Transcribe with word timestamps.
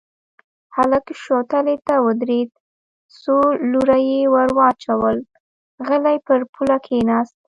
هلک 0.75 1.05
شوتلې 1.23 1.75
ته 1.87 1.95
ودرېد، 2.05 2.51
څو 3.21 3.37
لوره 3.71 3.97
يې 4.09 4.21
ور 4.33 4.49
واچول، 4.57 5.17
غلی 5.87 6.17
پر 6.27 6.39
پوله 6.53 6.77
کېناست. 6.85 7.35